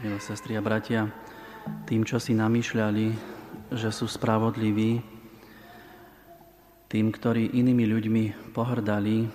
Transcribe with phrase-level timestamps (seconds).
[0.00, 1.12] milé sestry a bratia,
[1.84, 3.12] tým, čo si namýšľali,
[3.76, 5.04] že sú spravodliví,
[6.88, 8.24] tým, ktorí inými ľuďmi
[8.56, 9.28] pohrdali,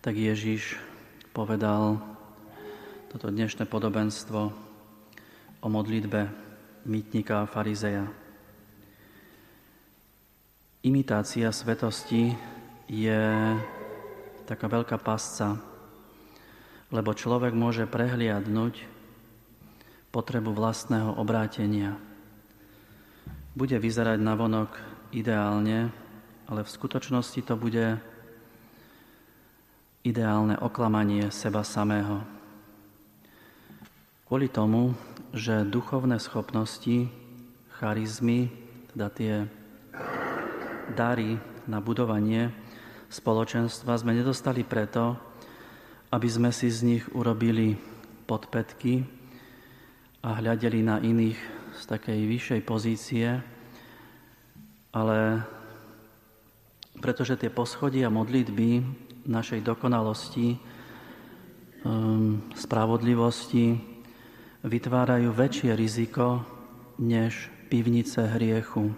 [0.00, 0.80] tak Ježiš
[1.36, 2.00] povedal
[3.12, 4.40] toto dnešné podobenstvo
[5.60, 6.32] o modlitbe
[6.88, 8.08] mýtnika a farizeja.
[10.88, 12.32] Imitácia svetosti
[12.88, 13.22] je
[14.48, 15.73] taká veľká pasca,
[16.94, 18.86] lebo človek môže prehliadnúť
[20.14, 21.98] potrebu vlastného obrátenia.
[23.58, 24.78] Bude vyzerať na vonok
[25.10, 25.90] ideálne,
[26.46, 27.98] ale v skutočnosti to bude
[30.06, 32.22] ideálne oklamanie seba samého.
[34.30, 34.94] Kvôli tomu,
[35.34, 37.10] že duchovné schopnosti,
[37.74, 38.54] charizmy,
[38.94, 39.34] teda tie
[40.94, 42.54] dary na budovanie
[43.10, 45.18] spoločenstva sme nedostali preto,
[46.14, 47.74] aby sme si z nich urobili
[48.30, 49.02] podpetky
[50.22, 51.38] a hľadeli na iných
[51.74, 53.42] z takej vyššej pozície,
[54.94, 55.42] ale
[57.02, 58.86] pretože tie poschodia modlitby
[59.26, 60.54] našej dokonalosti,
[61.82, 63.74] um, spravodlivosti
[64.62, 66.46] vytvárajú väčšie riziko
[67.02, 68.94] než pivnice hriechu.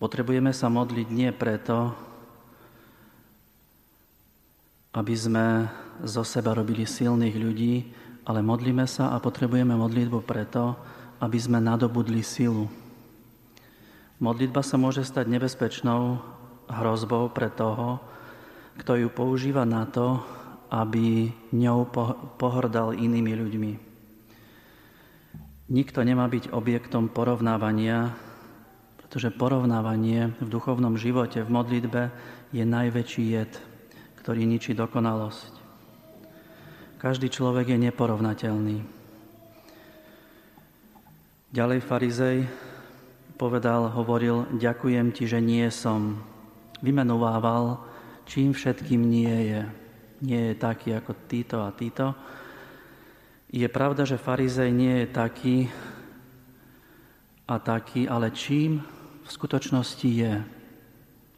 [0.00, 1.92] Potrebujeme sa modliť nie preto,
[4.96, 5.68] aby sme
[6.00, 7.74] zo seba robili silných ľudí,
[8.24, 10.72] ale modlíme sa a potrebujeme modlitbu preto,
[11.20, 12.66] aby sme nadobudli silu.
[14.16, 16.16] Modlitba sa môže stať nebezpečnou
[16.72, 18.00] hrozbou pre toho,
[18.80, 20.24] kto ju používa na to,
[20.72, 21.86] aby ňou
[22.40, 23.72] pohrdal inými ľuďmi.
[25.66, 28.16] Nikto nemá byť objektom porovnávania,
[28.96, 32.02] pretože porovnávanie v duchovnom živote, v modlitbe
[32.50, 33.52] je najväčší jed
[34.26, 35.54] ktorý ničí dokonalosť.
[36.98, 38.82] Každý človek je neporovnateľný.
[41.54, 42.42] Ďalej farizej
[43.38, 46.18] povedal, hovoril, ďakujem ti, že nie som.
[46.82, 47.78] Vymenovával,
[48.26, 49.62] čím všetkým nie je.
[50.26, 52.10] Nie je taký ako títo a títo.
[53.46, 55.56] Je pravda, že farizej nie je taký
[57.46, 58.82] a taký, ale čím
[59.22, 60.55] v skutočnosti je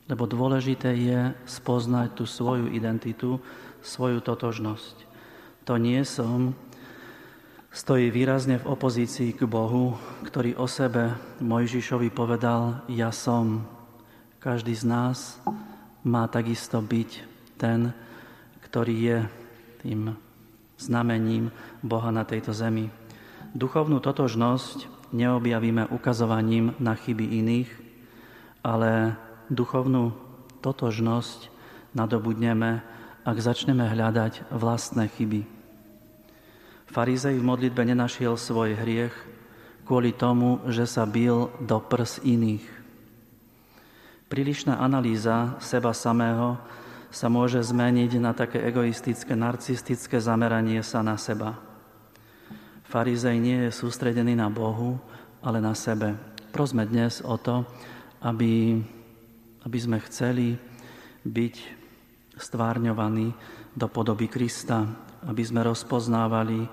[0.09, 3.39] lebo dôležité je spoznať tú svoju identitu,
[3.85, 4.97] svoju totožnosť.
[5.69, 6.57] To nie som,
[7.69, 11.13] stojí výrazne v opozícii k Bohu, ktorý o sebe
[11.45, 13.69] Mojžišovi povedal, ja som.
[14.41, 15.37] Každý z nás
[16.03, 17.11] má takisto byť
[17.61, 17.93] ten,
[18.65, 19.19] ktorý je
[19.85, 20.17] tým
[20.79, 21.51] znamením
[21.85, 22.89] Boha na tejto zemi.
[23.53, 27.71] Duchovnú totožnosť neobjavíme ukazovaním na chyby iných,
[28.63, 30.13] ale duchovnú
[30.61, 31.49] totožnosť
[31.97, 32.81] nadobudneme,
[33.25, 35.45] ak začneme hľadať vlastné chyby.
[36.89, 39.13] Farizej v modlitbe nenašiel svoj hriech
[39.85, 42.65] kvôli tomu, že sa bil do prs iných.
[44.29, 46.61] Prílišná analýza seba samého
[47.09, 51.57] sa môže zmeniť na také egoistické, narcistické zameranie sa na seba.
[52.89, 55.01] Farizej nie je sústredený na Bohu,
[55.41, 56.17] ale na sebe.
[56.53, 57.65] Prosme dnes o to,
[58.21, 58.81] aby
[59.69, 60.57] aby sme chceli
[61.29, 61.55] byť
[62.41, 63.37] stvárňovaní
[63.77, 64.89] do podoby Krista,
[65.29, 66.65] aby sme rozpoznávali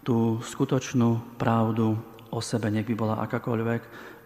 [0.00, 2.00] tú skutočnú pravdu
[2.32, 3.82] o sebe, nech by bola akákoľvek,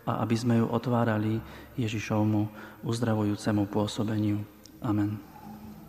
[0.06, 1.42] a aby sme ju otvárali
[1.74, 2.46] Ježišovmu
[2.86, 4.38] uzdravujúcemu pôsobeniu.
[4.82, 5.31] Amen.